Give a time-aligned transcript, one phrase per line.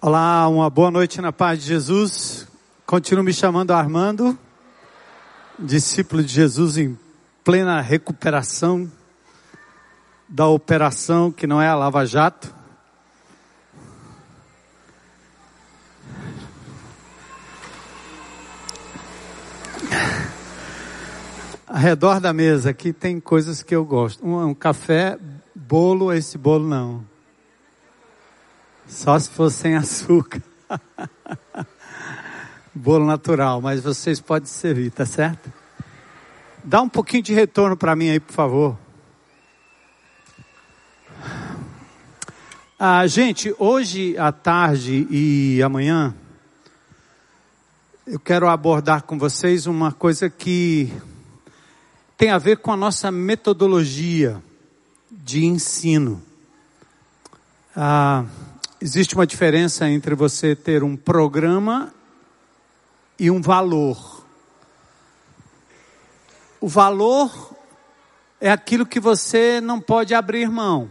[0.00, 2.46] Olá, uma boa noite na paz de Jesus.
[2.86, 4.38] Continuo me chamando Armando,
[5.58, 6.96] discípulo de Jesus em
[7.42, 8.88] plena recuperação
[10.28, 12.54] da operação que não é a Lava Jato.
[21.66, 24.24] Ao redor da mesa aqui tem coisas que eu gosto.
[24.24, 25.18] Um, um café,
[25.56, 27.17] bolo, esse bolo não.
[28.88, 30.42] Só se for sem açúcar.
[32.74, 35.52] Bolo natural, mas vocês podem servir, tá certo?
[36.64, 38.78] Dá um pouquinho de retorno para mim aí, por favor.
[42.78, 46.14] Ah, gente, hoje à tarde e amanhã,
[48.06, 50.90] eu quero abordar com vocês uma coisa que
[52.16, 54.42] tem a ver com a nossa metodologia
[55.10, 56.22] de ensino.
[57.76, 58.24] Ah,
[58.80, 61.92] existe uma diferença entre você ter um programa
[63.18, 64.24] e um valor.
[66.60, 67.54] O valor
[68.40, 70.90] é aquilo que você não pode abrir mão.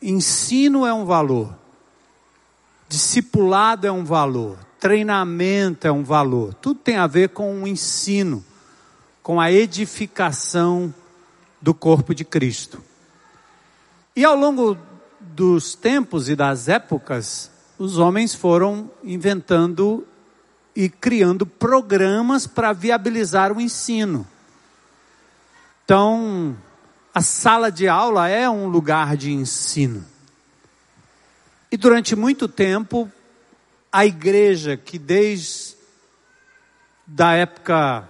[0.00, 1.54] Ensino é um valor.
[2.88, 4.58] Discipulado é um valor.
[4.78, 6.54] Treinamento é um valor.
[6.54, 8.44] Tudo tem a ver com o ensino,
[9.22, 10.92] com a edificação
[11.60, 12.82] do corpo de Cristo.
[14.14, 14.76] E ao longo
[15.34, 20.06] dos tempos e das épocas, os homens foram inventando
[20.74, 24.26] e criando programas para viabilizar o ensino.
[25.84, 26.56] Então,
[27.14, 30.04] a sala de aula é um lugar de ensino.
[31.70, 33.10] E durante muito tempo,
[33.90, 35.76] a igreja que desde
[37.06, 38.08] da época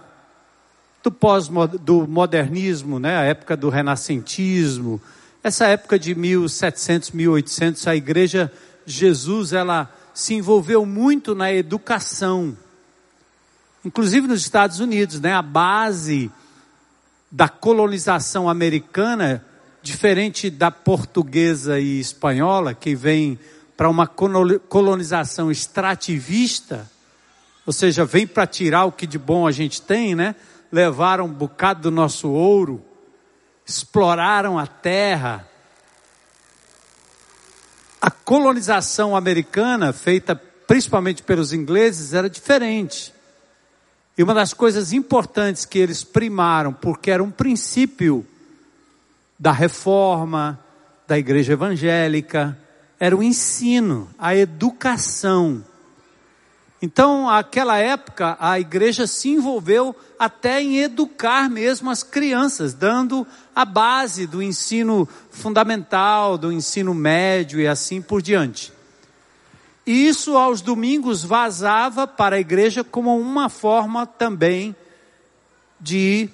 [1.03, 1.49] do pós
[1.81, 5.01] do modernismo, né, a época do renascentismo,
[5.43, 8.49] essa época de 1700, 1800, a igreja
[8.85, 12.57] Jesus, ela se envolveu muito na educação.
[13.83, 15.33] Inclusive nos Estados Unidos, né?
[15.33, 16.31] A base
[17.29, 19.43] da colonização americana,
[19.81, 23.37] diferente da portuguesa e espanhola, que vem
[23.75, 26.89] para uma colonização extrativista,
[27.65, 30.35] ou seja, vem para tirar o que de bom a gente tem, né?
[30.71, 32.81] Levaram um bocado do nosso ouro,
[33.65, 35.47] exploraram a terra.
[38.01, 43.13] A colonização americana, feita principalmente pelos ingleses, era diferente.
[44.17, 48.25] E uma das coisas importantes que eles primaram, porque era um princípio
[49.39, 50.59] da reforma,
[51.07, 52.57] da igreja evangélica,
[52.99, 55.63] era o ensino, a educação.
[56.85, 63.63] Então, naquela época, a igreja se envolveu até em educar mesmo as crianças, dando a
[63.63, 68.73] base do ensino fundamental, do ensino médio e assim por diante.
[69.85, 74.75] E isso aos domingos vazava para a igreja como uma forma também
[75.79, 76.29] de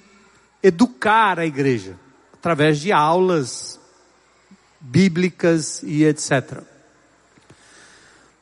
[0.63, 1.95] educar a igreja,
[2.33, 3.79] através de aulas
[4.79, 6.63] bíblicas e etc.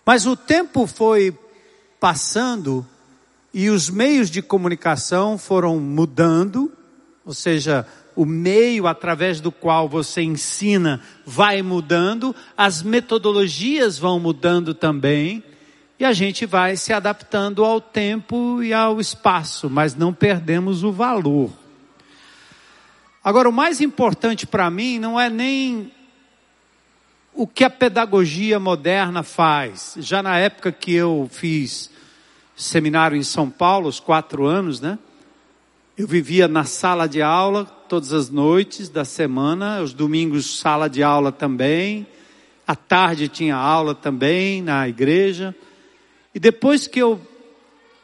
[0.05, 1.37] Mas o tempo foi
[1.99, 2.85] passando
[3.53, 6.71] e os meios de comunicação foram mudando,
[7.25, 14.73] ou seja, o meio através do qual você ensina vai mudando, as metodologias vão mudando
[14.73, 15.43] também,
[15.99, 20.91] e a gente vai se adaptando ao tempo e ao espaço, mas não perdemos o
[20.91, 21.51] valor.
[23.23, 25.91] Agora, o mais importante para mim não é nem
[27.37, 29.95] o que a pedagogia moderna faz.
[29.99, 31.91] Já na época que eu fiz
[32.55, 34.97] seminário em São Paulo, os quatro anos, né?
[35.95, 41.03] Eu vivia na sala de aula todas as noites da semana, os domingos sala de
[41.03, 42.07] aula também,
[42.65, 45.55] à tarde tinha aula também na igreja.
[46.33, 47.21] E depois que eu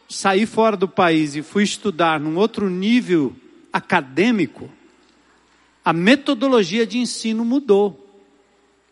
[0.07, 3.35] saí fora do país e fui estudar num outro nível
[3.71, 4.69] acadêmico,
[5.83, 8.02] a metodologia de ensino mudou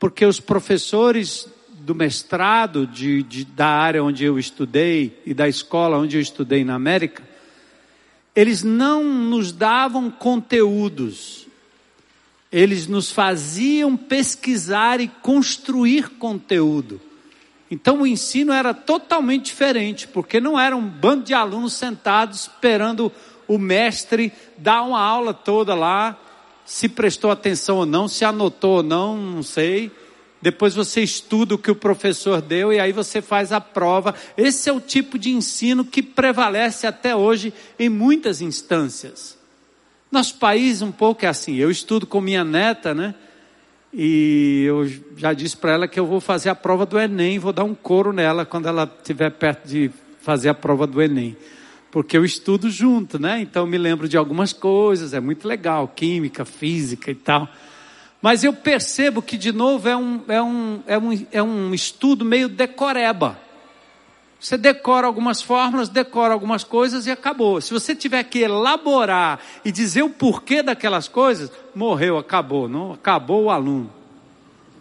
[0.02, 6.00] porque os professores do mestrado de, de, da área onde eu estudei e da escola
[6.00, 7.22] onde eu estudei na América,
[8.36, 11.46] eles não nos davam conteúdos,
[12.52, 17.00] eles nos faziam pesquisar e construir conteúdo.
[17.70, 23.12] Então o ensino era totalmente diferente, porque não era um bando de alunos sentados esperando
[23.48, 26.18] o mestre dar uma aula toda lá
[26.66, 29.92] se prestou atenção ou não, se anotou ou não, não sei.
[30.42, 34.16] Depois você estuda o que o professor deu e aí você faz a prova.
[34.36, 39.38] Esse é o tipo de ensino que prevalece até hoje em muitas instâncias.
[40.12, 41.56] Nosso país um pouco é assim.
[41.56, 43.14] Eu estudo com minha neta, né?
[43.94, 47.54] E eu já disse para ela que eu vou fazer a prova do Enem, vou
[47.54, 49.92] dar um coro nela quando ela estiver perto de
[50.22, 51.36] fazer a prova do Enem.
[51.92, 53.42] Porque eu estudo junto, né?
[53.42, 57.50] Então me lembro de algumas coisas, é muito legal, química, física e tal.
[58.22, 62.24] Mas eu percebo que, de novo, é um, é um, é um, é um estudo
[62.24, 63.38] meio decoreba.
[64.40, 67.60] Você decora algumas fórmulas, decora algumas coisas e acabou.
[67.62, 72.68] Se você tiver que elaborar e dizer o porquê daquelas coisas, morreu, acabou.
[72.68, 73.92] Não acabou o aluno.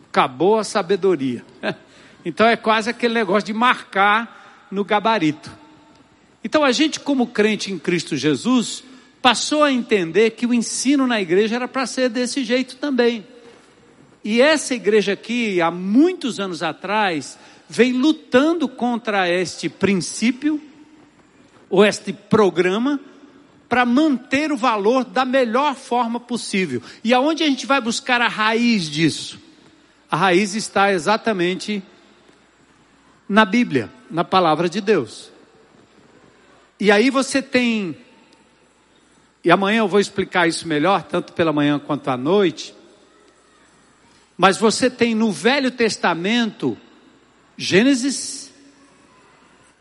[0.08, 1.44] Acabou a sabedoria.
[2.22, 5.50] Então é quase aquele negócio de marcar no gabarito.
[6.42, 8.82] Então a gente, como crente em Cristo Jesus,
[9.20, 13.26] passou a entender que o ensino na igreja era para ser desse jeito também.
[14.24, 17.38] E essa igreja aqui, há muitos anos atrás,
[17.68, 20.60] vem lutando contra este princípio,
[21.68, 23.00] ou este programa,
[23.68, 26.82] para manter o valor da melhor forma possível.
[27.04, 29.38] E aonde a gente vai buscar a raiz disso?
[30.10, 31.80] A raiz está exatamente
[33.28, 35.30] na Bíblia, na palavra de Deus.
[36.80, 37.94] E aí você tem,
[39.44, 42.74] e amanhã eu vou explicar isso melhor, tanto pela manhã quanto à noite,
[44.34, 46.78] mas você tem no Velho Testamento,
[47.54, 48.50] Gênesis,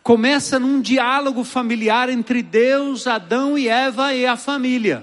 [0.03, 5.01] começa num diálogo familiar entre Deus, Adão e Eva e a família.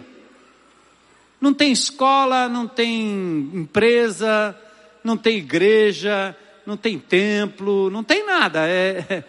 [1.40, 4.54] Não tem escola, não tem empresa,
[5.02, 8.68] não tem igreja, não tem templo, não tem nada.
[8.68, 9.24] É, é,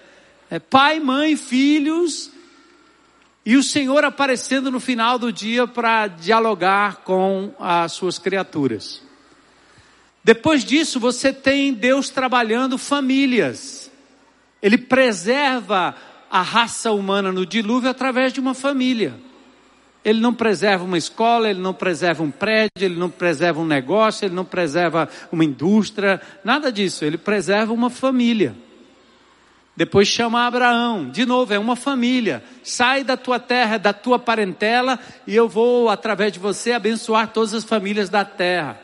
[0.52, 2.36] é pai, mãe, filhos
[3.48, 9.02] e o Senhor aparecendo no final do dia para dialogar com as suas criaturas.
[10.22, 13.90] Depois disso, você tem Deus trabalhando famílias.
[14.62, 15.96] Ele preserva
[16.30, 19.16] a raça humana no dilúvio através de uma família.
[20.04, 24.26] Ele não preserva uma escola, ele não preserva um prédio, ele não preserva um negócio,
[24.26, 27.06] ele não preserva uma indústria, nada disso.
[27.06, 28.67] Ele preserva uma família.
[29.78, 32.44] Depois chama Abraão, de novo, é uma família.
[32.64, 37.54] Sai da tua terra, da tua parentela, e eu vou, através de você, abençoar todas
[37.54, 38.82] as famílias da terra.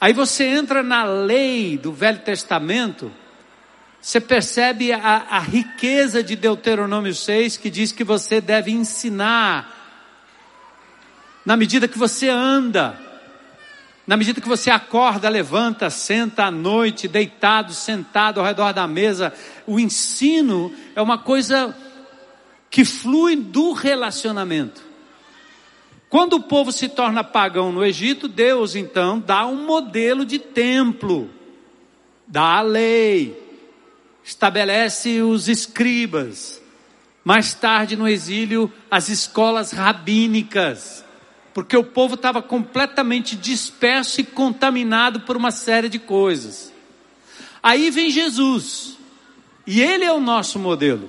[0.00, 3.12] Aí você entra na lei do Velho Testamento,
[4.00, 9.72] você percebe a, a, riqueza de Deuteronômio 6, que diz que você deve ensinar,
[11.46, 12.98] na medida que você anda,
[14.12, 19.32] na medida que você acorda, levanta, senta à noite, deitado, sentado ao redor da mesa,
[19.66, 21.74] o ensino é uma coisa
[22.68, 24.82] que flui do relacionamento.
[26.10, 31.30] Quando o povo se torna pagão no Egito, Deus então dá um modelo de templo,
[32.26, 33.34] dá a lei,
[34.22, 36.60] estabelece os escribas.
[37.24, 41.02] Mais tarde no exílio, as escolas rabínicas,
[41.54, 46.72] porque o povo estava completamente disperso e contaminado por uma série de coisas.
[47.62, 48.96] Aí vem Jesus,
[49.66, 51.08] e ele é o nosso modelo.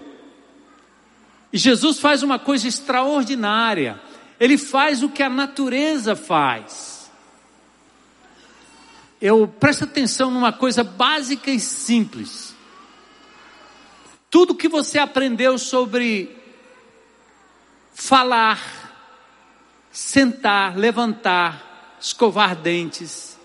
[1.51, 3.99] E Jesus faz uma coisa extraordinária
[4.43, 7.09] ele faz o que a natureza faz.
[9.21, 12.53] Eu presto atenção numa coisa básica e simples.
[14.29, 16.35] Tudo que você aprendeu sobre
[17.93, 18.59] falar,
[19.93, 23.39] sentar, levantar, escovar dentes,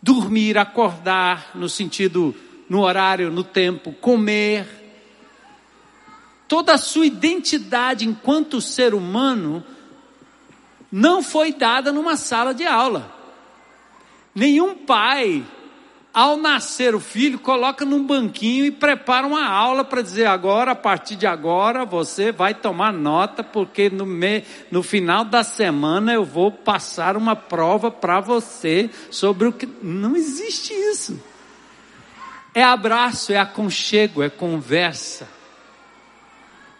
[0.00, 2.34] dormir, acordar, no sentido,
[2.68, 4.66] no horário, no tempo, comer,
[6.46, 9.64] toda a sua identidade enquanto ser humano
[10.90, 13.12] não foi dada numa sala de aula.
[14.32, 15.44] Nenhum pai,
[16.12, 20.76] ao nascer o filho, coloca num banquinho e prepara uma aula para dizer agora, a
[20.76, 26.24] partir de agora, você vai tomar nota, porque no, me, no final da semana eu
[26.24, 29.68] vou passar uma prova para você sobre o que.
[29.82, 31.22] Não existe isso.
[32.52, 35.39] É abraço, é aconchego, é conversa.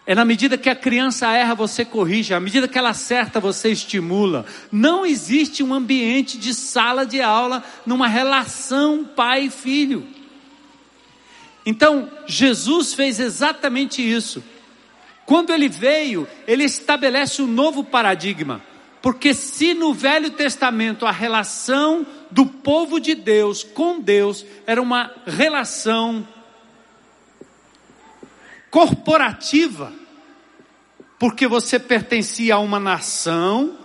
[0.05, 3.69] É na medida que a criança erra, você corrige, à medida que ela acerta, você
[3.69, 4.45] estimula.
[4.71, 10.07] Não existe um ambiente de sala de aula numa relação pai e filho.
[11.65, 14.43] Então, Jesus fez exatamente isso.
[15.25, 18.61] Quando ele veio, ele estabelece um novo paradigma.
[19.01, 25.11] Porque se no Velho Testamento a relação do povo de Deus com Deus era uma
[25.25, 26.27] relação
[28.71, 29.91] corporativa,
[31.19, 33.77] porque você pertencia a uma nação,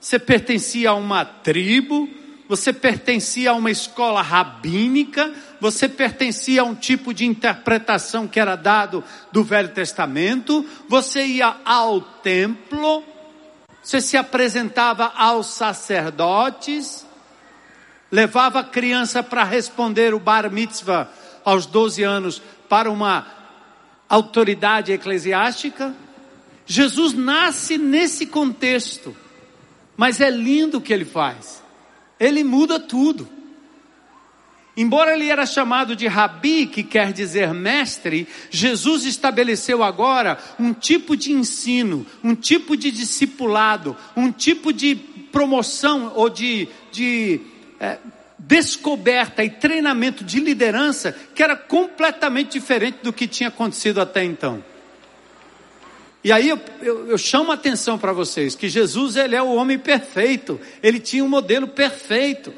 [0.00, 2.08] você pertencia a uma tribo,
[2.48, 8.56] você pertencia a uma escola rabínica, você pertencia a um tipo de interpretação que era
[8.56, 13.04] dado do Velho Testamento, você ia ao templo,
[13.82, 17.04] você se apresentava aos sacerdotes,
[18.10, 21.08] levava a criança para responder o bar mitzvah
[21.44, 23.39] aos 12 anos para uma
[24.10, 25.94] autoridade eclesiástica.
[26.66, 29.16] Jesus nasce nesse contexto,
[29.96, 31.62] mas é lindo o que ele faz.
[32.18, 33.28] Ele muda tudo.
[34.76, 41.16] Embora ele era chamado de rabi, que quer dizer mestre, Jesus estabeleceu agora um tipo
[41.16, 44.94] de ensino, um tipo de discipulado, um tipo de
[45.30, 47.40] promoção ou de, de
[47.78, 47.98] é,
[48.46, 54.64] descoberta e treinamento de liderança que era completamente diferente do que tinha acontecido até então.
[56.22, 59.54] E aí eu, eu, eu chamo a atenção para vocês que Jesus ele é o
[59.54, 62.52] homem perfeito, ele tinha um modelo perfeito.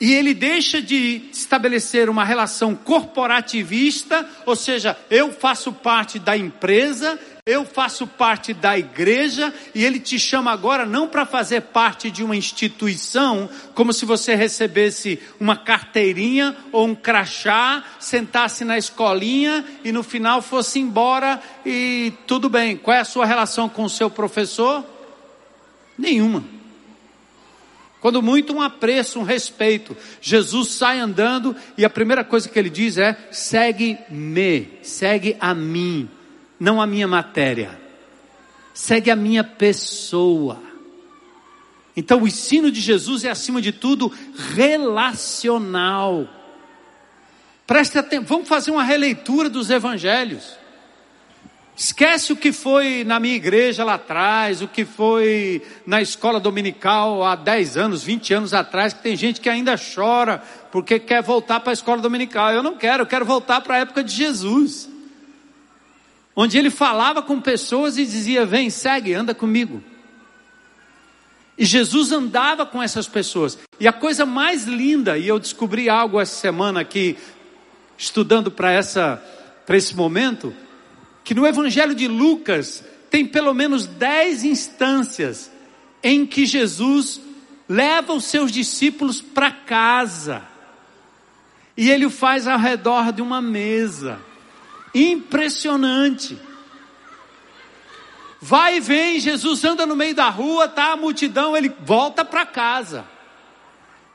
[0.00, 7.18] E ele deixa de estabelecer uma relação corporativista, ou seja, eu faço parte da empresa,
[7.50, 12.22] eu faço parte da igreja, e ele te chama agora não para fazer parte de
[12.22, 19.90] uma instituição, como se você recebesse uma carteirinha ou um crachá, sentasse na escolinha e
[19.90, 22.76] no final fosse embora e tudo bem.
[22.76, 24.84] Qual é a sua relação com o seu professor?
[25.98, 26.44] Nenhuma.
[28.00, 29.96] Quando muito, um apreço, um respeito.
[30.20, 36.08] Jesus sai andando e a primeira coisa que ele diz é: segue-me, segue a mim,
[36.60, 37.80] não a minha matéria,
[38.74, 40.62] segue a minha pessoa.
[41.96, 44.12] Então, o ensino de Jesus é, acima de tudo,
[44.54, 46.28] relacional.
[47.66, 50.60] Preste atenção, vamos fazer uma releitura dos evangelhos.
[51.74, 57.24] Esquece o que foi na minha igreja lá atrás, o que foi na escola dominical
[57.24, 61.58] há 10 anos, 20 anos atrás, que tem gente que ainda chora porque quer voltar
[61.60, 62.52] para a escola dominical.
[62.52, 64.89] Eu não quero, eu quero voltar para a época de Jesus.
[66.34, 69.82] Onde ele falava com pessoas e dizia: Vem, segue, anda comigo.
[71.58, 73.58] E Jesus andava com essas pessoas.
[73.78, 77.18] E a coisa mais linda, e eu descobri algo essa semana aqui,
[77.98, 78.74] estudando para
[79.76, 80.54] esse momento,
[81.22, 85.50] que no Evangelho de Lucas tem pelo menos dez instâncias
[86.02, 87.20] em que Jesus
[87.68, 90.42] leva os seus discípulos para casa.
[91.76, 94.18] E ele o faz ao redor de uma mesa.
[94.94, 96.38] Impressionante.
[98.40, 102.46] Vai e vem, Jesus anda no meio da rua, tá a multidão, ele volta para
[102.46, 103.04] casa.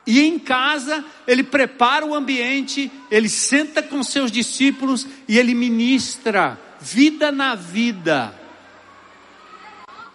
[0.06, 6.58] E em casa, ele prepara o ambiente, ele senta com seus discípulos e ele ministra
[6.80, 8.34] vida na vida.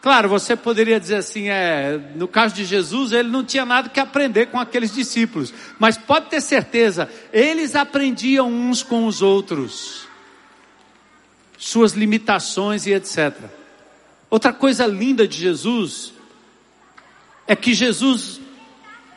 [0.02, 4.00] Claro, você poderia dizer assim, é, no caso de Jesus, ele não tinha nada que
[4.00, 10.08] aprender com aqueles discípulos, mas pode ter certeza, eles aprendiam uns com os outros,
[11.62, 13.38] suas limitações e etc.
[14.32, 16.12] Outra coisa linda de Jesus
[17.46, 18.42] é que Jesus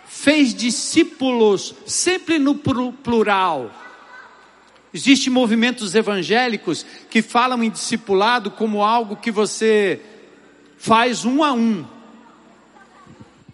[0.06, 3.70] fez discípulos sempre no plural.
[4.92, 10.02] Existem movimentos evangélicos que falam em discipulado como algo que você
[10.76, 11.86] faz um a um.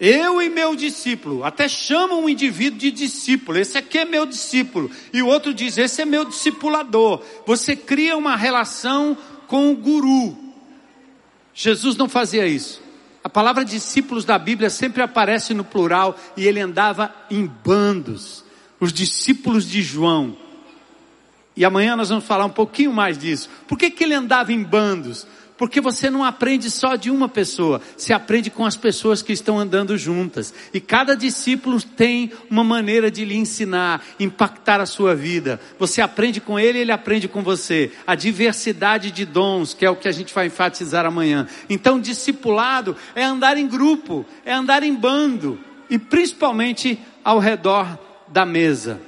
[0.01, 4.91] Eu e meu discípulo, até chamam um indivíduo de discípulo, esse aqui é meu discípulo,
[5.13, 7.23] e o outro diz, esse é meu discipulador.
[7.47, 9.15] Você cria uma relação
[9.47, 10.39] com o guru.
[11.53, 12.83] Jesus não fazia isso.
[13.23, 18.43] A palavra discípulos da Bíblia sempre aparece no plural e ele andava em bandos.
[18.81, 20.35] Os discípulos de João.
[21.55, 23.51] E amanhã nós vamos falar um pouquinho mais disso.
[23.69, 25.27] Por que, que ele andava em bandos?
[25.61, 29.59] Porque você não aprende só de uma pessoa, você aprende com as pessoas que estão
[29.59, 30.55] andando juntas.
[30.73, 35.61] E cada discípulo tem uma maneira de lhe ensinar, impactar a sua vida.
[35.79, 37.93] Você aprende com ele, ele aprende com você.
[38.07, 41.47] A diversidade de dons, que é o que a gente vai enfatizar amanhã.
[41.69, 47.99] Então, discipulado é andar em grupo, é andar em bando, e principalmente ao redor
[48.29, 48.99] da mesa.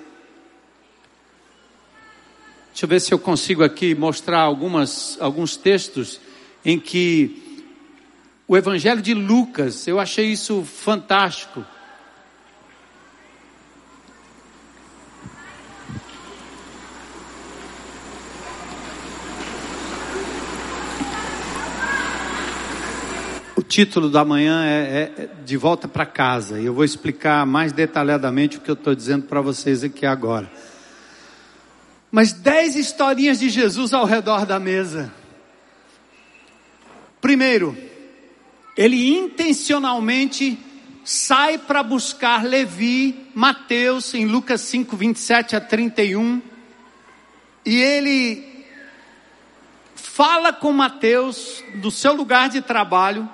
[2.72, 6.20] Deixa eu ver se eu consigo aqui mostrar algumas, alguns textos
[6.64, 7.64] em que
[8.46, 11.64] o Evangelho de Lucas, eu achei isso fantástico.
[23.56, 27.72] O título da manhã é, é De Volta para Casa, e eu vou explicar mais
[27.72, 30.50] detalhadamente o que eu estou dizendo para vocês aqui agora
[32.12, 35.10] mas dez historinhas de Jesus ao redor da mesa.
[37.22, 37.78] Primeiro,
[38.76, 40.58] ele intencionalmente
[41.04, 46.42] sai para buscar Levi, Mateus, em Lucas 5, 27 a 31,
[47.64, 48.66] e ele
[49.94, 53.30] fala com Mateus do seu lugar de trabalho,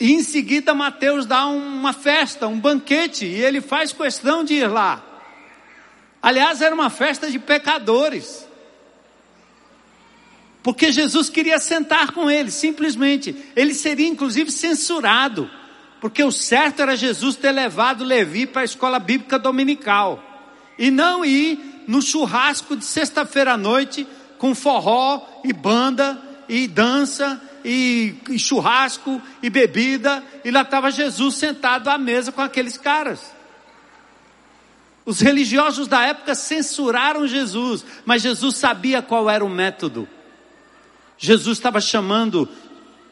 [0.00, 4.66] E em seguida Mateus dá uma festa, um banquete, e ele faz questão de ir
[4.66, 5.04] lá.
[6.22, 8.48] Aliás, era uma festa de pecadores.
[10.62, 13.34] Porque Jesus queria sentar com ele, simplesmente.
[13.56, 15.50] Ele seria inclusive censurado,
[16.00, 20.22] porque o certo era Jesus ter levado Levi para a escola bíblica dominical
[20.78, 24.06] e não ir no churrasco de sexta-feira à noite
[24.38, 31.34] com forró e banda e dança e, e churrasco e bebida, e lá estava Jesus
[31.36, 33.20] sentado à mesa com aqueles caras.
[35.04, 40.08] Os religiosos da época censuraram Jesus, mas Jesus sabia qual era o método.
[41.22, 42.48] Jesus estava chamando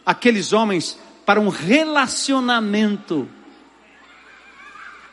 [0.05, 3.29] aqueles homens para um relacionamento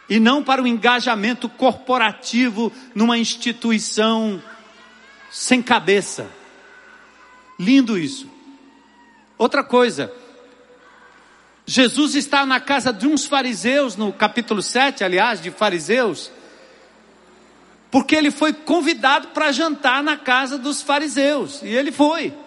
[0.10, 4.42] e não para um engajamento corporativo numa instituição
[5.30, 6.32] sem cabeça.
[7.60, 8.30] Lindo isso.
[9.38, 10.14] Outra coisa,
[11.66, 16.32] Jesus está na casa de uns fariseus, no capítulo 7, aliás, de fariseus,
[17.92, 22.45] porque ele foi convidado para jantar na casa dos fariseus, e ele foi.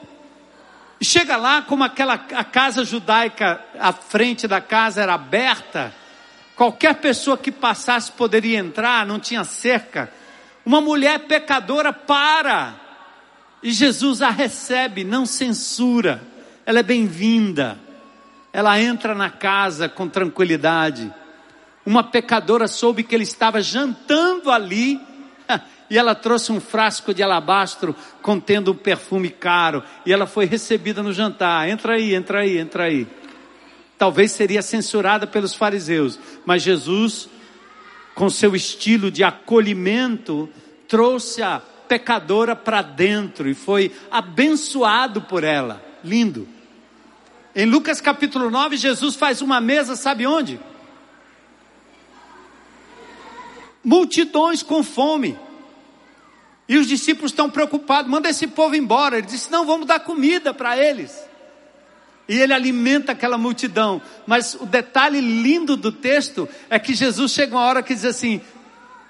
[1.01, 5.95] Chega lá, como aquela a casa judaica, a frente da casa era aberta,
[6.57, 10.13] qualquer pessoa que passasse poderia entrar, não tinha cerca.
[10.67, 12.75] Uma mulher pecadora para,
[13.63, 16.21] e Jesus a recebe, não censura
[16.69, 17.79] ela é bem-vinda,
[18.53, 21.11] ela entra na casa com tranquilidade.
[21.87, 25.01] Uma pecadora soube que ele estava jantando ali,
[25.91, 31.03] e ela trouxe um frasco de alabastro contendo um perfume caro, e ela foi recebida
[31.03, 31.69] no jantar.
[31.69, 33.07] Entra aí, entra aí, entra aí.
[33.97, 37.29] Talvez seria censurada pelos fariseus, mas Jesus,
[38.15, 40.49] com seu estilo de acolhimento,
[40.87, 45.83] trouxe a pecadora para dentro e foi abençoado por ela.
[46.05, 46.47] Lindo.
[47.57, 50.61] Em Lucas capítulo 9, Jesus faz uma mesa, sabe onde?
[53.83, 55.37] Multidões com fome.
[56.69, 59.19] E os discípulos estão preocupados, manda esse povo embora.
[59.19, 61.27] Ele disse: Não, vamos dar comida para eles.
[62.29, 64.03] E ele alimenta aquela multidão.
[64.27, 68.43] Mas o detalhe lindo do texto é que Jesus chega uma hora que diz assim: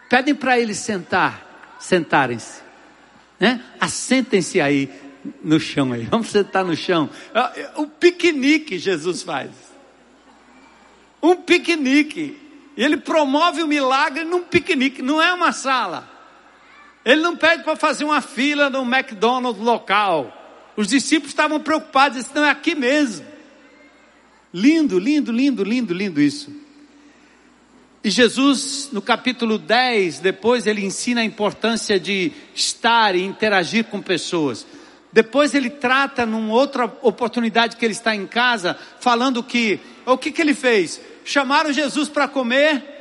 [0.09, 2.62] pedem para eles sentar, sentarem-se.
[3.40, 3.61] Né?
[3.81, 4.88] Assentem-se aí
[5.42, 7.11] no chão aí, vamos sentar no chão.
[7.77, 9.51] O piquenique Jesus faz.
[11.21, 12.40] Um piquenique.
[12.77, 16.17] E ele promove o milagre num piquenique, não é uma sala.
[17.09, 20.31] Ele não pede para fazer uma fila no McDonald's local.
[20.77, 23.25] Os discípulos estavam preocupados, disse, não é aqui mesmo.
[24.53, 26.55] Lindo, lindo, lindo, lindo, lindo isso.
[28.05, 34.03] E Jesus, no capítulo 10, depois ele ensina a importância de estar e interagir com
[34.03, 34.66] pessoas.
[35.11, 40.31] Depois ele trata numa outra oportunidade que ele está em casa, falando que, o que
[40.31, 41.01] que ele fez?
[41.25, 42.97] Chamaram Jesus para comer,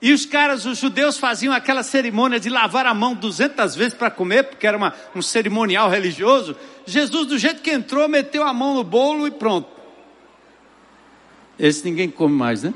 [0.00, 4.10] e os caras, os judeus faziam aquela cerimônia de lavar a mão duzentas vezes para
[4.10, 6.54] comer, porque era uma, um cerimonial religioso.
[6.84, 9.68] Jesus, do jeito que entrou, meteu a mão no bolo e pronto.
[11.58, 12.74] Esse ninguém come mais, né?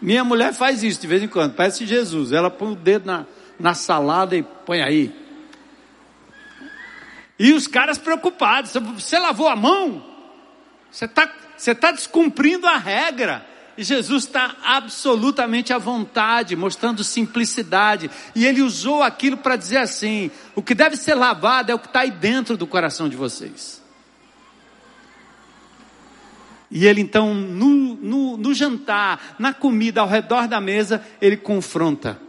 [0.00, 2.30] Minha mulher faz isso de vez em quando, parece Jesus.
[2.30, 3.26] Ela põe o dedo na,
[3.58, 5.12] na salada e põe aí.
[7.38, 10.04] E os caras preocupados: você lavou a mão?
[10.90, 13.46] Você está você tá descumprindo a regra.
[13.76, 18.10] E Jesus está absolutamente à vontade, mostrando simplicidade.
[18.34, 21.88] E ele usou aquilo para dizer assim: o que deve ser lavado é o que
[21.88, 23.82] está aí dentro do coração de vocês.
[26.70, 32.20] E ele então, no, no, no jantar, na comida, ao redor da mesa, ele confronta.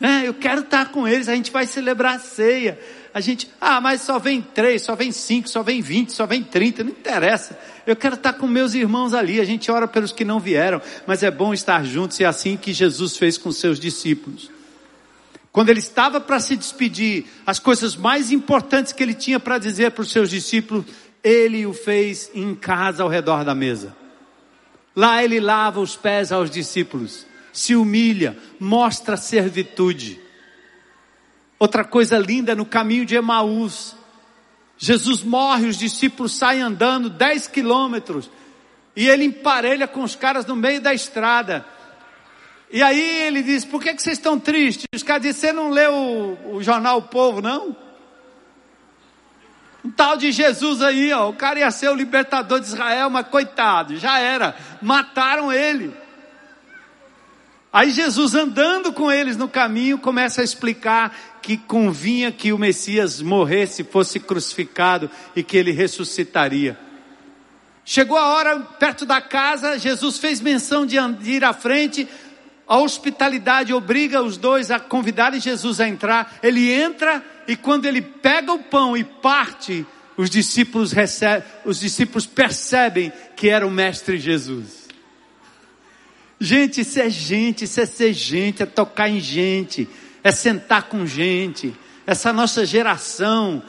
[0.00, 2.78] É, eu quero estar com eles, a gente vai celebrar a ceia.
[3.12, 6.42] A gente, ah, mas só vem três, só vem cinco, só vem vinte, só vem
[6.42, 7.58] trinta, não interessa.
[7.86, 9.40] Eu quero estar com meus irmãos ali.
[9.40, 12.56] A gente ora pelos que não vieram, mas é bom estar juntos e é assim
[12.56, 14.50] que Jesus fez com seus discípulos.
[15.54, 19.92] Quando ele estava para se despedir, as coisas mais importantes que ele tinha para dizer
[19.92, 20.84] para os seus discípulos,
[21.22, 23.94] ele o fez em casa ao redor da mesa.
[24.96, 30.20] Lá ele lava os pés aos discípulos, se humilha, mostra servitude.
[31.56, 33.94] Outra coisa linda no caminho de Emaús,
[34.76, 38.28] Jesus morre, os discípulos saem andando 10 quilômetros
[38.96, 41.64] e ele emparelha com os caras no meio da estrada.
[42.74, 44.84] E aí ele diz: Por que, que vocês estão tristes?
[44.92, 47.76] Os caras dizem: Você não leu o, o jornal O Povo, não?
[49.84, 53.28] Um tal de Jesus aí, ó, o cara ia ser o libertador de Israel, mas
[53.28, 55.94] coitado, já era, mataram ele.
[57.72, 63.20] Aí Jesus andando com eles no caminho começa a explicar que convinha que o Messias
[63.20, 66.76] morresse, fosse crucificado e que ele ressuscitaria.
[67.84, 72.08] Chegou a hora, perto da casa, Jesus fez menção de ir à frente,
[72.66, 76.38] a hospitalidade obriga os dois a convidarem Jesus a entrar.
[76.42, 82.26] Ele entra e quando ele pega o pão e parte, os discípulos recebem, os discípulos
[82.26, 84.84] percebem que era o mestre Jesus.
[86.40, 89.88] Gente, isso é gente, isso é ser gente, é tocar em gente,
[90.22, 91.74] é sentar com gente.
[92.06, 93.62] Essa nossa geração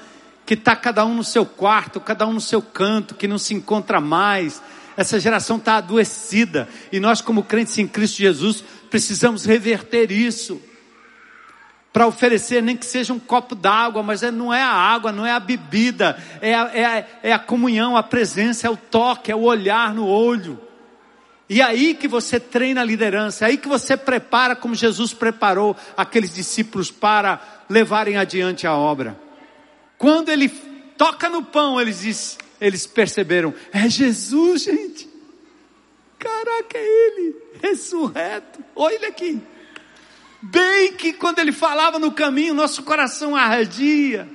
[0.45, 3.53] que está cada um no seu quarto, cada um no seu canto, que não se
[3.53, 4.61] encontra mais.
[4.97, 10.61] Essa geração está adoecida e nós, como crentes em Cristo Jesus, precisamos reverter isso
[11.95, 15.25] para oferecer nem que seja um copo d'água, mas é, não é a água, não
[15.25, 19.31] é a bebida, é a, é, a, é a comunhão, a presença, é o toque,
[19.31, 20.59] é o olhar no olho.
[21.47, 25.13] E é aí que você treina a liderança, é aí que você prepara como Jesus
[25.13, 29.17] preparou aqueles discípulos para levarem adiante a obra.
[29.97, 30.49] Quando ele
[30.97, 35.14] toca no pão, eles, diz, eles perceberam: é Jesus, gente.
[36.25, 38.63] Caraca, é Ele, ressurreto.
[38.75, 39.39] Olha aqui.
[40.41, 44.27] Bem que quando ele falava no caminho, nosso coração ardia.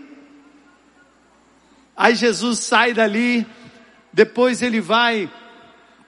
[1.96, 3.46] Aí Jesus sai dali,
[4.12, 5.31] depois ele vai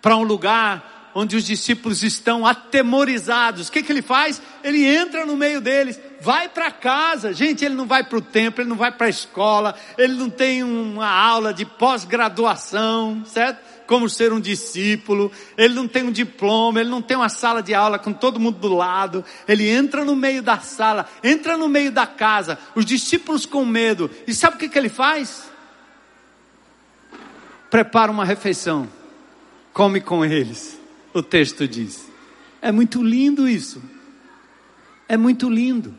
[0.01, 3.69] para um lugar onde os discípulos estão atemorizados.
[3.69, 4.41] O que, que ele faz?
[4.65, 7.33] Ele entra no meio deles, vai para casa.
[7.33, 10.31] Gente, ele não vai para o templo, ele não vai para a escola, ele não
[10.31, 13.72] tem uma aula de pós-graduação, certo?
[13.93, 17.75] Como ser um discípulo, ele não tem um diploma, ele não tem uma sala de
[17.75, 21.93] aula com todo mundo do lado, ele entra no meio da sala, entra no meio
[21.93, 25.53] da casa, os discípulos com medo, e sabe o que, que ele faz?
[27.69, 28.89] Prepara uma refeição,
[29.75, 30.81] come com eles,
[31.13, 32.11] o texto diz.
[32.63, 33.83] É muito lindo isso,
[35.07, 35.95] é muito lindo.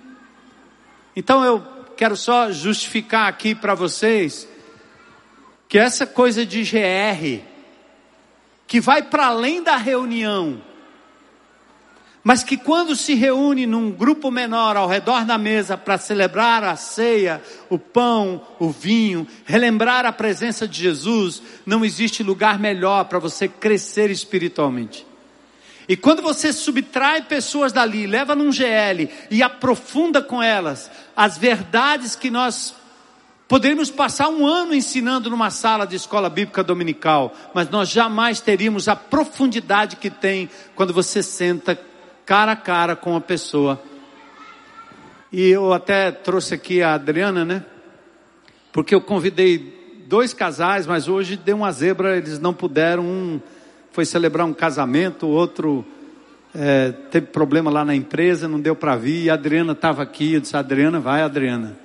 [1.16, 1.62] Então eu
[1.96, 4.48] quero só justificar aqui para vocês
[5.70, 7.53] que essa coisa de GR,
[8.74, 10.60] que vai para além da reunião,
[12.24, 16.76] mas que quando se reúne num grupo menor ao redor da mesa para celebrar a
[16.76, 23.20] ceia, o pão, o vinho, relembrar a presença de Jesus, não existe lugar melhor para
[23.20, 25.06] você crescer espiritualmente.
[25.88, 32.16] E quando você subtrai pessoas dali, leva num GL e aprofunda com elas as verdades
[32.16, 32.74] que nós
[33.48, 38.88] Poderíamos passar um ano ensinando numa sala de escola bíblica dominical, mas nós jamais teríamos
[38.88, 41.78] a profundidade que tem quando você senta
[42.26, 43.82] cara a cara com a pessoa.
[45.32, 47.66] E eu até trouxe aqui a Adriana, né?
[48.72, 53.04] Porque eu convidei dois casais, mas hoje deu uma zebra, eles não puderam.
[53.04, 53.42] Um
[53.92, 55.86] foi celebrar um casamento, o outro
[56.56, 59.26] é, teve problema lá na empresa, não deu para vir.
[59.26, 61.83] E a Adriana estava aqui, eu disse: Adriana, vai, Adriana.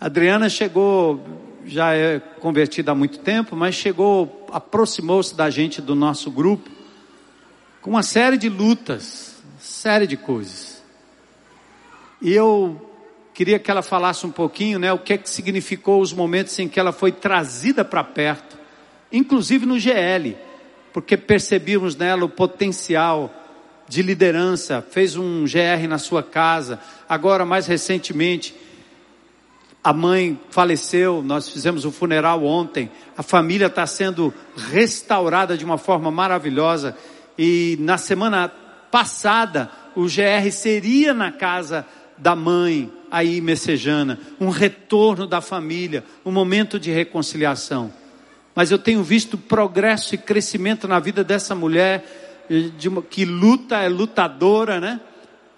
[0.00, 1.20] Adriana chegou,
[1.66, 6.70] já é convertida há muito tempo, mas chegou, aproximou-se da gente do nosso grupo,
[7.82, 10.80] com uma série de lutas, série de coisas.
[12.22, 12.90] E eu
[13.34, 16.68] queria que ela falasse um pouquinho, né, o que é que significou os momentos em
[16.68, 18.56] que ela foi trazida para perto,
[19.10, 20.36] inclusive no GL,
[20.92, 23.34] porque percebíamos nela o potencial
[23.88, 28.54] de liderança, fez um GR na sua casa, agora mais recentemente
[29.88, 32.90] a mãe faleceu, nós fizemos o funeral ontem.
[33.16, 36.94] A família está sendo restaurada de uma forma maravilhosa.
[37.38, 38.52] E na semana
[38.90, 41.86] passada, o GR seria na casa
[42.18, 47.90] da mãe, aí messejana, um retorno da família, um momento de reconciliação.
[48.54, 52.46] Mas eu tenho visto progresso e crescimento na vida dessa mulher,
[52.76, 55.00] de uma, que luta, é lutadora, né?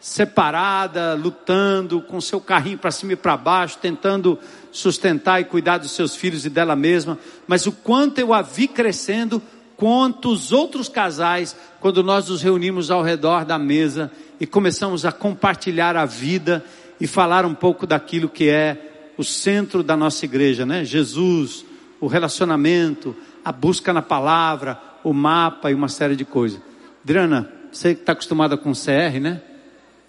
[0.00, 4.38] Separada, lutando, com seu carrinho para cima e para baixo, tentando
[4.72, 8.66] sustentar e cuidar dos seus filhos e dela mesma, mas o quanto eu a vi
[8.66, 9.42] crescendo,
[9.76, 14.10] quanto os outros casais, quando nós nos reunimos ao redor da mesa
[14.40, 16.64] e começamos a compartilhar a vida
[16.98, 20.82] e falar um pouco daquilo que é o centro da nossa igreja, né?
[20.82, 21.64] Jesus,
[22.00, 26.60] o relacionamento, a busca na palavra, o mapa e uma série de coisas.
[27.04, 29.42] Adriana, você que está acostumada com CR, né?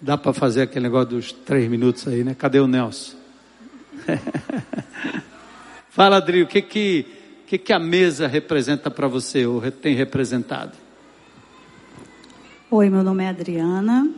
[0.04, 2.34] Dá para fazer aquele negócio dos três minutos aí, né?
[2.34, 3.16] Cadê o Nelson?
[5.90, 7.06] Fala, Adri, o que que,
[7.46, 10.72] que que a mesa representa para você ou tem representado?
[12.68, 14.10] Oi, meu nome é Adriana.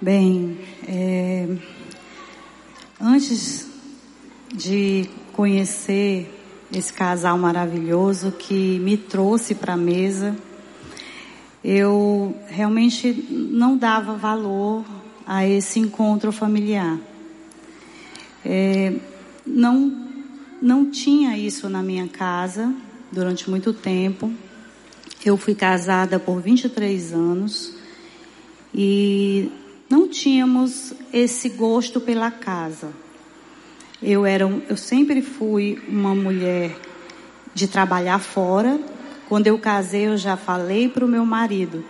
[0.00, 1.48] Bem, é,
[3.00, 3.68] antes
[4.54, 6.32] de conhecer
[6.72, 10.36] esse casal maravilhoso que me trouxe para a mesa,
[11.62, 14.84] eu realmente não dava valor
[15.26, 16.98] a esse encontro familiar.
[18.44, 18.94] É,
[19.46, 20.08] não,
[20.62, 22.72] não tinha isso na minha casa
[23.10, 24.32] durante muito tempo.
[25.24, 27.74] Eu fui casada por 23 anos
[28.72, 29.50] e
[29.90, 32.90] não tínhamos esse gosto pela casa.
[34.02, 36.76] Eu era, eu sempre fui uma mulher
[37.54, 38.78] de trabalhar fora.
[39.28, 41.84] Quando eu casei, eu já falei para o meu marido: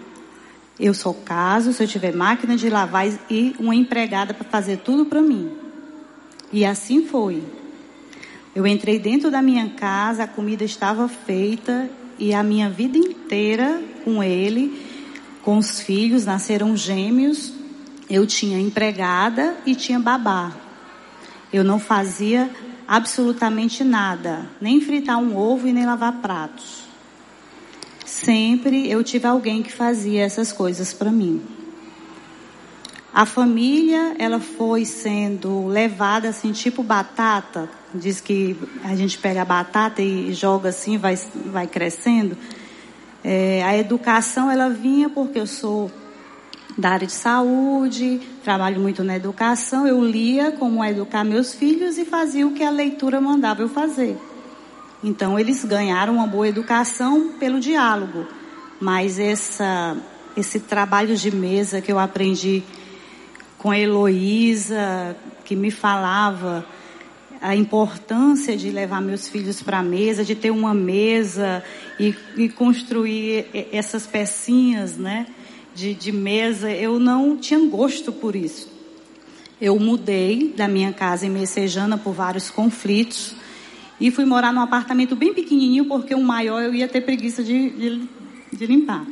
[0.79, 5.07] eu só caso se eu tiver máquina de lavar e uma empregada para fazer tudo
[5.07, 5.51] para mim.
[6.53, 7.43] E assim foi.
[8.55, 13.81] Eu entrei dentro da minha casa, a comida estava feita e a minha vida inteira
[14.05, 14.85] com ele,
[15.43, 17.53] com os filhos, nasceram gêmeos.
[18.11, 20.53] Eu tinha empregada e tinha babá.
[21.53, 22.51] Eu não fazia
[22.87, 26.88] absolutamente nada, nem fritar um ovo e nem lavar pratos.
[28.09, 31.43] Sempre eu tive alguém que fazia essas coisas para mim.
[33.13, 37.69] A família, ela foi sendo levada assim, tipo batata.
[37.95, 42.35] Diz que a gente pega a batata e joga assim, vai, vai crescendo.
[43.23, 45.91] É, a educação, ela vinha porque eu sou
[46.79, 49.87] da área de saúde, trabalho muito na educação.
[49.87, 54.17] Eu lia como educar meus filhos e fazia o que a leitura mandava eu fazer.
[55.03, 58.27] Então, eles ganharam uma boa educação pelo diálogo.
[58.81, 59.97] Mas essa,
[60.37, 62.63] esse trabalho de mesa que eu aprendi
[63.57, 66.65] com a Heloísa, que me falava
[67.41, 71.63] a importância de levar meus filhos para a mesa, de ter uma mesa
[71.99, 75.27] e, e construir essas pecinhas, né?
[75.79, 78.69] de, de mesa, eu não tinha gosto por isso.
[79.61, 83.37] Eu mudei da minha casa em Messejana por vários conflitos
[84.01, 87.71] e fui morar num apartamento bem pequenininho porque o maior eu ia ter preguiça de,
[87.71, 88.09] de,
[88.53, 89.05] de limpar.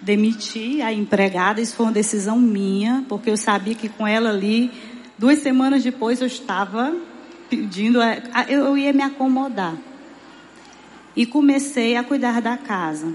[0.00, 4.70] Demiti a empregada, isso foi uma decisão minha, porque eu sabia que com ela ali,
[5.18, 6.94] duas semanas depois eu estava
[7.48, 8.00] pedindo,
[8.48, 9.74] eu ia me acomodar.
[11.16, 13.14] E comecei a cuidar da casa.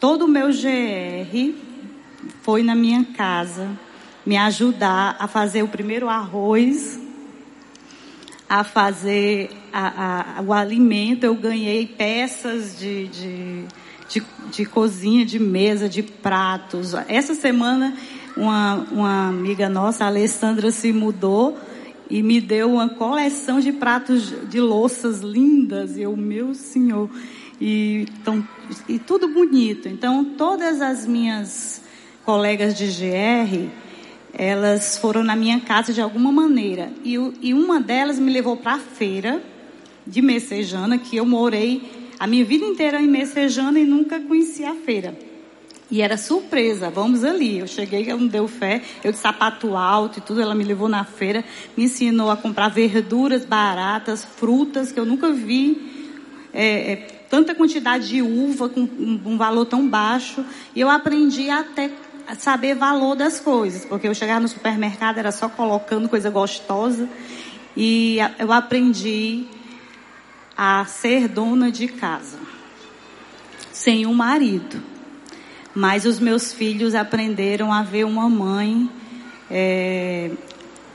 [0.00, 1.54] Todo o meu GR
[2.42, 3.70] foi na minha casa
[4.26, 6.98] me ajudar a fazer o primeiro arroz,
[8.48, 11.24] a fazer a, a, o alimento.
[11.24, 13.64] Eu ganhei peças de, de,
[14.08, 16.94] de, de, cozinha, de mesa, de pratos.
[17.08, 17.92] Essa semana,
[18.36, 21.58] uma, uma amiga nossa, a Alessandra, se mudou
[22.08, 25.96] e me deu uma coleção de pratos de louças lindas.
[25.96, 27.10] E eu, meu senhor,
[27.60, 28.46] e, então,
[28.88, 29.88] e tudo bonito.
[29.88, 31.82] Então, todas as minhas
[32.24, 33.68] colegas de GR,
[34.32, 36.92] elas foram na minha casa de alguma maneira.
[37.04, 39.42] E, e uma delas me levou para a feira
[40.06, 44.74] de Messejana, que eu morei a minha vida inteira em Messejana e nunca conheci a
[44.74, 45.16] feira.
[45.90, 47.58] E era surpresa, vamos ali.
[47.58, 50.88] Eu cheguei, ela não deu fé, eu de sapato alto e tudo, ela me levou
[50.88, 51.44] na feira,
[51.76, 56.10] me ensinou a comprar verduras baratas, frutas que eu nunca vi,
[56.52, 56.96] é, é,
[57.28, 60.44] tanta quantidade de uva com um, um valor tão baixo.
[60.74, 61.90] E eu aprendi até
[62.38, 67.08] saber valor das coisas, porque eu chegava no supermercado era só colocando coisa gostosa
[67.76, 69.46] e eu aprendi
[70.56, 72.38] a ser dona de casa
[73.84, 74.80] sem um marido.
[75.74, 78.88] Mas os meus filhos aprenderam a ver uma mãe
[79.50, 80.30] é,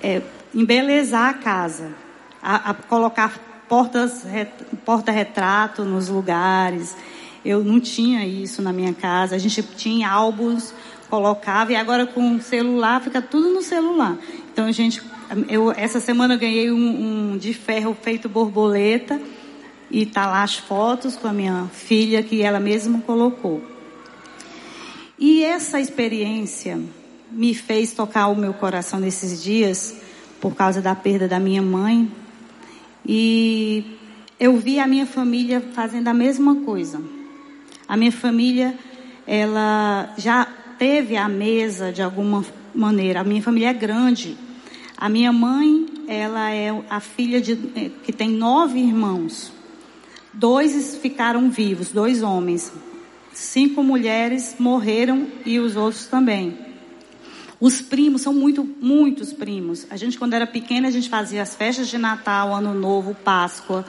[0.01, 0.21] é,
[0.55, 1.91] embelezar a casa,
[2.41, 4.25] a, a colocar portas,
[4.85, 6.95] porta-retrato nos lugares.
[7.43, 9.35] Eu não tinha isso na minha casa.
[9.35, 10.73] A gente tinha álbuns
[11.09, 14.15] colocava e agora com o celular fica tudo no celular.
[14.53, 15.01] Então, gente,
[15.47, 19.19] eu essa semana eu ganhei um, um de ferro feito borboleta
[19.91, 23.63] e tá lá as fotos com a minha filha que ela mesma colocou.
[25.17, 26.79] E essa experiência
[27.31, 29.95] me fez tocar o meu coração nesses dias
[30.39, 32.09] por causa da perda da minha mãe
[33.05, 33.97] e
[34.39, 37.01] eu vi a minha família fazendo a mesma coisa.
[37.87, 38.75] A minha família
[39.25, 40.47] ela já
[40.77, 43.19] teve à mesa de alguma maneira.
[43.21, 44.37] A minha família é grande.
[44.97, 49.51] A minha mãe, ela é a filha de eh, que tem nove irmãos.
[50.39, 52.71] Dois ficaram vivos, dois homens.
[53.33, 56.57] Cinco mulheres morreram e os outros também.
[57.59, 59.85] Os primos são muito, muitos primos.
[59.89, 63.83] A gente, quando era pequena, a gente fazia as festas de Natal, Ano Novo, Páscoa,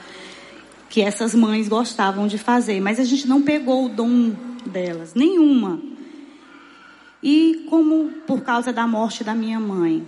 [0.89, 2.81] que essas mães gostavam de fazer.
[2.81, 4.33] Mas a gente não pegou o dom
[4.65, 5.79] delas, nenhuma.
[7.23, 10.05] E como por causa da morte da minha mãe,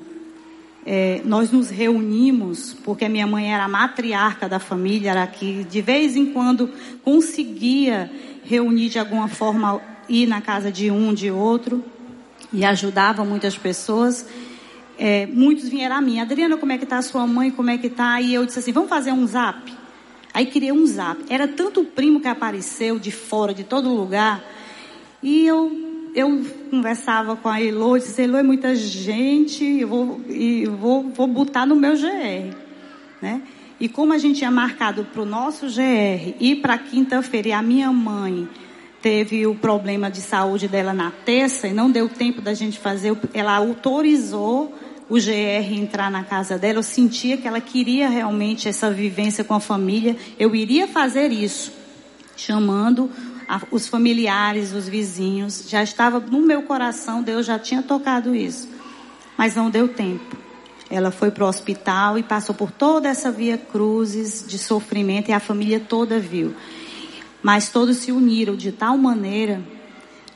[0.86, 6.16] é, nós nos reunimos, porque minha mãe era matriarca da família, era que de vez
[6.16, 6.70] em quando
[7.04, 8.12] conseguia
[8.44, 11.84] reunir de alguma forma, ir na casa de um, de outro,
[12.52, 14.28] e ajudava muitas pessoas.
[14.98, 17.78] É, muitos vieram a mim, Adriana, como é que está a sua mãe, como é
[17.78, 18.20] que está?
[18.22, 19.74] E eu disse assim, vamos fazer um zap?
[20.34, 21.24] Aí criei um zap.
[21.30, 24.44] Era tanto primo que apareceu de fora, de todo lugar,
[25.22, 30.76] e eu eu conversava com a Elo, disse, Elo é muita gente, eu vou, eu
[30.76, 32.56] vou, vou botar no meu GR,
[33.22, 33.42] né?
[33.80, 37.62] E como a gente tinha marcado para o nosso GR e para quinta-feira, e a
[37.62, 38.48] minha mãe
[39.02, 43.18] teve o problema de saúde dela na terça e não deu tempo da gente fazer,
[43.34, 44.74] ela autorizou
[45.10, 49.54] o GR entrar na casa dela, eu sentia que ela queria realmente essa vivência com
[49.54, 51.74] a família, eu iria fazer isso,
[52.38, 53.10] chamando
[53.72, 58.68] os familiares, os vizinhos, já estava no meu coração, Deus já tinha tocado isso.
[59.38, 60.38] Mas não deu tempo.
[60.90, 65.34] Ela foi para o hospital e passou por toda essa via cruzes de sofrimento e
[65.34, 66.54] a família toda viu.
[67.42, 69.62] Mas todos se uniram de tal maneira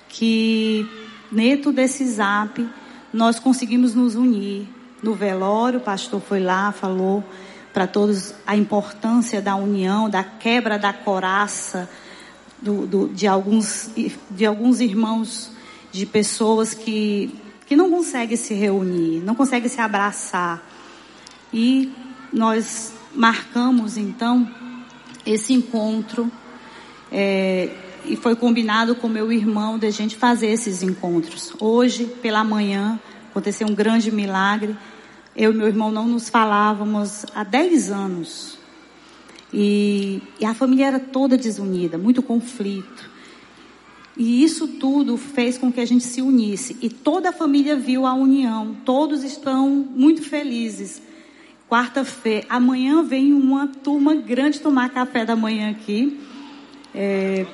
[0.09, 0.87] que,
[1.31, 2.67] dentro desse zap,
[3.13, 4.67] nós conseguimos nos unir.
[5.01, 7.23] No velório, o pastor foi lá, falou
[7.71, 11.87] para todos a importância da união, da quebra da coraça,
[12.61, 13.89] do, do, de, alguns,
[14.29, 15.51] de alguns irmãos,
[15.91, 17.33] de pessoas que,
[17.65, 20.63] que não conseguem se reunir, não conseguem se abraçar.
[21.53, 21.91] E
[22.31, 24.47] nós marcamos então
[25.25, 26.31] esse encontro
[27.11, 27.69] é,
[28.05, 31.53] e foi combinado com meu irmão de a gente fazer esses encontros.
[31.59, 34.75] Hoje, pela manhã, aconteceu um grande milagre.
[35.35, 38.56] Eu e meu irmão não nos falávamos há 10 anos.
[39.53, 43.17] E, e a família era toda desunida, muito conflito.
[44.17, 46.75] E isso tudo fez com que a gente se unisse.
[46.81, 48.75] E toda a família viu a união.
[48.83, 51.01] Todos estão muito felizes.
[51.69, 56.19] Quarta-feira, amanhã vem uma turma grande tomar café da manhã aqui,
[56.95, 57.45] é,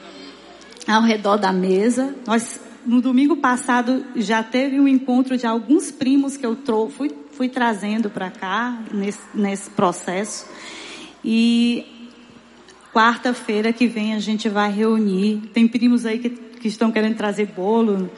[0.87, 2.15] ao redor da mesa.
[2.25, 7.11] Nós, no domingo passado, já teve um encontro de alguns primos que eu trou fui,
[7.31, 10.45] fui trazendo para cá, nesse, nesse processo.
[11.23, 11.85] E
[12.93, 15.49] quarta-feira que vem a gente vai reunir.
[15.53, 18.09] Tem primos aí que, que estão querendo trazer bolo,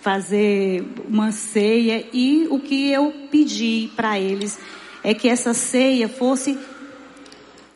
[0.00, 2.06] fazer uma ceia.
[2.12, 4.58] E o que eu pedi para eles
[5.02, 6.58] é que essa ceia fosse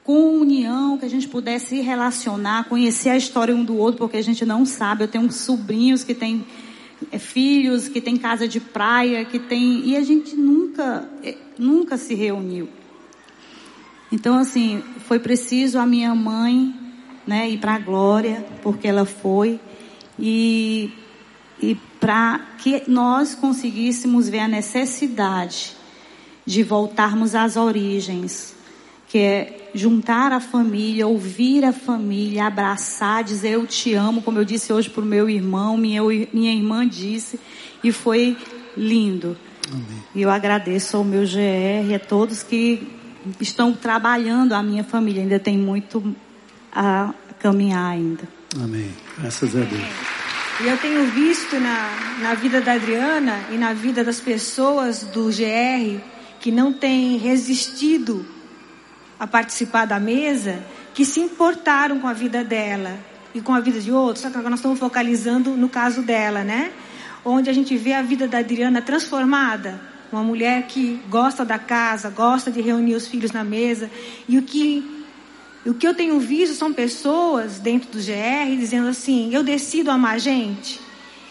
[0.05, 4.17] com união, que a gente pudesse se relacionar, conhecer a história um do outro, porque
[4.17, 5.05] a gente não sabe.
[5.05, 6.47] Eu tenho sobrinhos que têm
[7.13, 11.99] é, filhos, que têm casa de praia, que tem e a gente nunca, é, nunca
[11.99, 12.69] se reuniu.
[14.11, 16.75] Então, assim, foi preciso a minha mãe
[17.27, 19.61] né, ir para a glória, porque ela foi,
[20.19, 20.91] e,
[21.61, 25.77] e para que nós conseguíssemos ver a necessidade
[26.47, 28.57] de voltarmos às origens,
[29.09, 34.45] que é juntar a família, ouvir a família, abraçar, dizer eu te amo, como eu
[34.45, 37.39] disse hoje para o meu irmão, minha, minha irmã disse,
[37.85, 38.37] e foi
[38.75, 39.37] lindo.
[39.71, 40.03] Amém.
[40.15, 42.87] E eu agradeço ao meu GR e a todos que
[43.41, 45.23] estão trabalhando a minha família.
[45.23, 46.15] Ainda tem muito
[46.73, 48.23] a caminhar ainda.
[48.63, 48.91] Amém.
[49.19, 50.19] Graças a Deus.
[50.61, 55.27] E eu tenho visto na, na vida da Adriana e na vida das pessoas do
[55.27, 56.01] GR
[56.41, 58.27] que não têm resistido
[59.19, 60.61] a participar da mesa,
[60.95, 62.99] que se importaram com a vida dela
[63.35, 64.23] e com a vida de outros.
[64.23, 66.73] Só que agora nós estamos focalizando no caso dela, né?
[67.25, 69.81] Onde a gente vê a vida da Adriana transformada
[70.11, 73.91] uma mulher que gosta da casa, gosta de reunir os filhos na mesa.
[74.29, 75.05] E o que,
[75.67, 80.19] o que eu tenho visto são pessoas dentro do GR dizendo assim: eu decido amar
[80.19, 80.81] gente.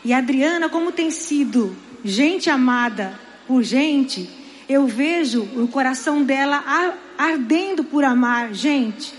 [0.05, 4.29] E Adriana, como tem sido gente amada por gente,
[4.69, 6.63] eu vejo o coração dela
[7.17, 9.13] ardendo por amar gente.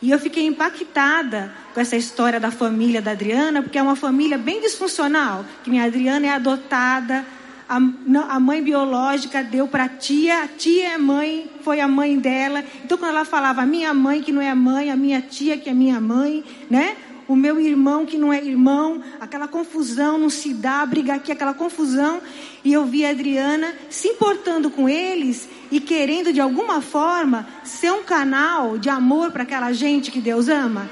[0.00, 4.36] E eu fiquei impactada com essa história da família da Adriana, porque é uma família
[4.36, 7.24] bem disfuncional, que minha Adriana é adotada,
[7.68, 12.18] a, a mãe biológica deu para a tia, a tia é mãe, foi a mãe
[12.18, 12.64] dela.
[12.84, 15.68] Então, quando ela falava, a minha mãe que não é mãe, a minha tia que
[15.68, 16.96] é minha mãe, né?
[17.28, 21.54] o meu irmão que não é irmão, aquela confusão, não se dá, briga aqui, aquela
[21.54, 22.20] confusão.
[22.64, 27.92] E eu vi a Adriana se importando com eles e querendo de alguma forma ser
[27.92, 30.88] um canal de amor para aquela gente que Deus ama.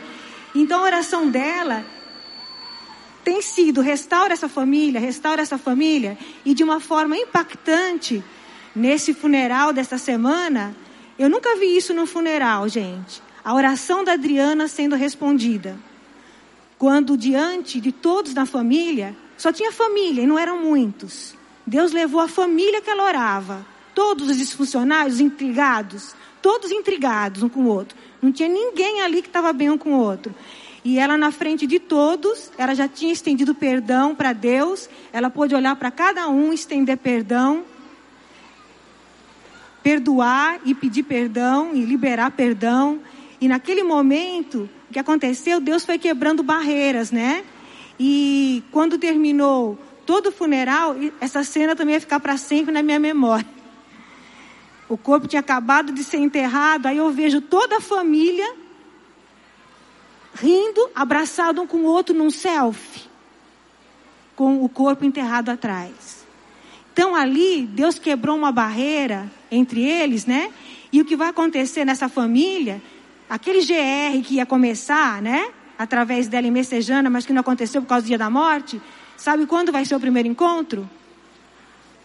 [0.54, 1.84] Então a oração dela
[3.24, 8.22] tem sido restaura essa família, restaura essa família e de uma forma impactante
[8.74, 10.76] nesse funeral dessa semana,
[11.18, 13.22] eu nunca vi isso no funeral, gente.
[13.42, 15.78] A oração da Adriana sendo respondida
[16.78, 21.34] quando diante de todos na família, só tinha família e não eram muitos.
[21.66, 23.64] Deus levou a família que ela orava,
[23.94, 27.96] todos os disfuncionários intrigados, todos intrigados um com o outro.
[28.20, 30.34] Não tinha ninguém ali que estava bem um com o outro.
[30.84, 35.54] E ela na frente de todos, ela já tinha estendido perdão para Deus, ela pôde
[35.54, 37.64] olhar para cada um, estender perdão,
[39.82, 43.00] perdoar e pedir perdão e liberar perdão.
[43.40, 47.44] E naquele momento, que aconteceu, Deus foi quebrando barreiras, né?
[47.98, 49.76] E quando terminou
[50.06, 53.46] todo o funeral, essa cena também ia ficar para sempre na minha memória.
[54.88, 58.63] O corpo tinha acabado de ser enterrado, aí eu vejo toda a família
[60.34, 63.02] rindo, abraçado um com o outro num selfie,
[64.34, 66.24] com o corpo enterrado atrás.
[66.92, 70.52] Então ali, Deus quebrou uma barreira entre eles, né?
[70.92, 72.80] E o que vai acontecer nessa família
[73.28, 75.50] aquele GR que ia começar, né?
[75.78, 78.80] Através dela em Messejana, mas que não aconteceu por causa do dia da morte.
[79.16, 80.88] Sabe quando vai ser o primeiro encontro?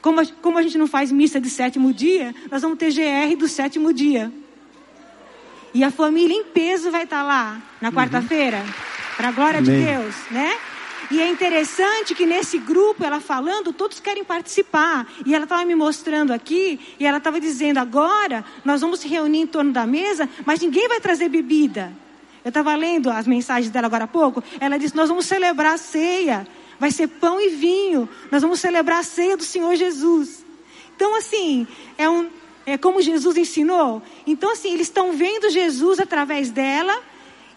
[0.02, 3.36] Como a, como a gente não faz missa de sétimo dia, nós vamos ter GR
[3.38, 4.32] do sétimo dia.
[5.74, 7.96] E a família em peso vai estar lá na uhum.
[7.96, 8.74] quarta-feira, uhum.
[9.18, 9.80] para a glória Amém.
[9.80, 10.58] de Deus, né?
[11.12, 15.08] E é interessante que nesse grupo, ela falando, todos querem participar.
[15.26, 19.40] E ela estava me mostrando aqui, e ela estava dizendo: agora nós vamos se reunir
[19.40, 21.92] em torno da mesa, mas ninguém vai trazer bebida.
[22.44, 24.44] Eu estava lendo as mensagens dela agora há pouco.
[24.60, 26.48] Ela disse: Nós vamos celebrar a ceia.
[26.80, 28.08] Vai ser pão e vinho.
[28.32, 30.46] Nós vamos celebrar a ceia do Senhor Jesus.
[30.96, 31.68] Então, assim,
[31.98, 32.30] é, um,
[32.70, 34.02] é como Jesus ensinou.
[34.26, 37.02] Então, assim, eles estão vendo Jesus através dela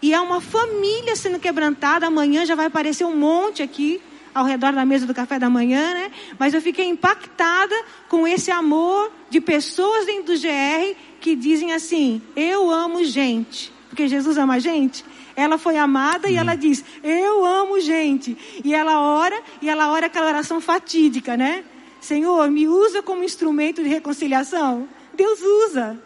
[0.01, 2.07] e há uma família sendo quebrantada.
[2.07, 4.01] Amanhã já vai aparecer um monte aqui
[4.33, 6.11] ao redor da mesa do café da manhã, né?
[6.39, 7.75] Mas eu fiquei impactada
[8.09, 13.71] com esse amor de pessoas dentro do GR que dizem assim: Eu amo gente.
[13.89, 15.05] Porque Jesus ama gente.
[15.35, 18.35] Ela foi amada e ela diz: Eu amo gente.
[18.63, 21.63] E ela ora, e ela ora aquela oração fatídica, né?
[22.01, 24.87] Senhor, me usa como instrumento de reconciliação.
[25.15, 25.99] Deus usa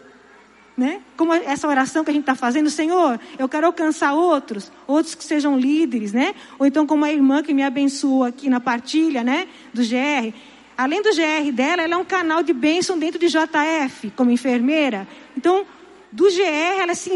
[0.78, 1.02] né?
[1.18, 5.24] Como essa oração que a gente está fazendo, Senhor, eu quero alcançar outros, outros que
[5.24, 6.36] sejam líderes, né?
[6.60, 9.48] Ou então como a irmã que me abençoou aqui na partilha, né?
[9.74, 10.32] Do GR.
[10.78, 15.08] Além do GR dela, ela é um canal de bênção dentro de JF, como enfermeira.
[15.36, 15.66] Então,
[16.12, 17.10] do GR, ela se,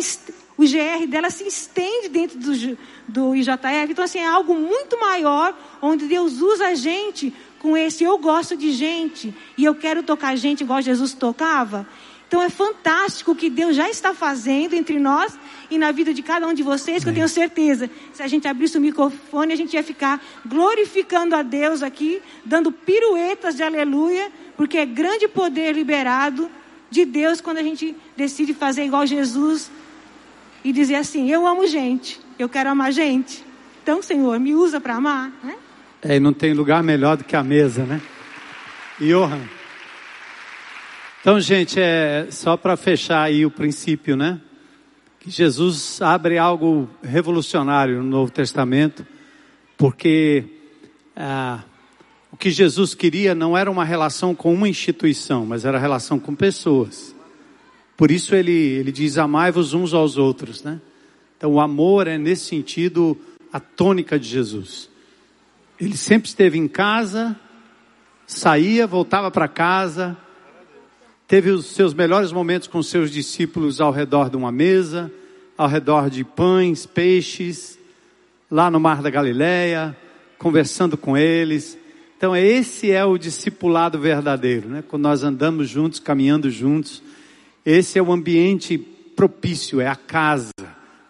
[0.57, 2.77] o GR dela se estende dentro do,
[3.07, 3.91] do IJF.
[3.91, 7.31] Então, assim, é algo muito maior, onde Deus usa a gente
[7.61, 11.87] com esse eu gosto de gente e eu quero tocar gente igual Jesus tocava.
[12.27, 15.37] Então é fantástico o que Deus já está fazendo entre nós
[15.69, 17.87] e na vida de cada um de vocês, que eu tenho certeza.
[18.13, 22.71] Se a gente abrisse o microfone, a gente ia ficar glorificando a Deus aqui, dando
[22.71, 26.49] piruetas de aleluia, porque é grande poder liberado
[26.89, 29.69] de Deus quando a gente decide fazer igual Jesus
[30.63, 33.45] e dizer assim: Eu amo gente, eu quero amar gente.
[33.83, 35.31] Então, Senhor, me usa para amar.
[35.43, 35.55] Né?
[36.03, 38.01] É, e não tem lugar melhor do que a mesa, né?
[38.99, 39.41] Johan.
[41.21, 44.41] Então, gente, é só para fechar aí o princípio, né?
[45.19, 49.05] Que Jesus abre algo revolucionário no Novo Testamento,
[49.77, 50.43] porque
[51.15, 51.63] ah,
[52.31, 56.33] o que Jesus queria não era uma relação com uma instituição, mas era relação com
[56.33, 57.15] pessoas.
[57.95, 60.81] Por isso ele, ele diz: amai-vos uns aos outros, né?
[61.37, 63.15] Então, o amor é, nesse sentido,
[63.53, 64.90] a tônica de Jesus.
[65.81, 67.35] Ele sempre esteve em casa,
[68.27, 70.15] saía, voltava para casa,
[71.27, 75.11] teve os seus melhores momentos com seus discípulos ao redor de uma mesa,
[75.57, 77.79] ao redor de pães, peixes,
[78.49, 79.97] lá no Mar da Galileia,
[80.37, 81.75] conversando com eles.
[82.15, 84.83] Então esse é o discipulado verdadeiro, né?
[84.87, 87.01] Quando nós andamos juntos, caminhando juntos,
[87.65, 90.51] esse é o ambiente propício, é a casa,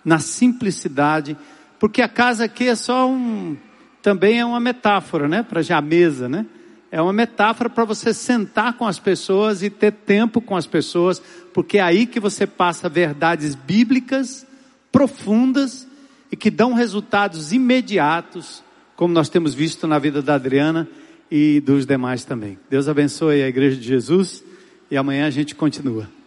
[0.05, 1.35] na simplicidade,
[1.77, 3.57] porque a casa aqui é só um,
[4.01, 5.43] também é uma metáfora, né?
[5.43, 6.45] Para já a mesa, né?
[6.91, 11.21] é uma metáfora para você sentar com as pessoas e ter tempo com as pessoas,
[11.53, 14.45] porque é aí que você passa verdades bíblicas
[14.91, 15.87] profundas
[16.29, 18.61] e que dão resultados imediatos,
[18.97, 20.87] como nós temos visto na vida da Adriana
[21.29, 22.59] e dos demais também.
[22.69, 24.43] Deus abençoe a igreja de Jesus
[24.89, 26.20] e amanhã a gente continua.